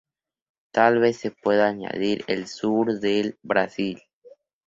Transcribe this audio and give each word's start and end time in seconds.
Tal 0.71 0.97
vez 0.97 1.17
se 1.17 1.29
pueda 1.29 1.67
añadir 1.67 2.23
el 2.25 2.47
sur 2.47 2.91
del 3.01 3.37
Brasil. 3.43 4.01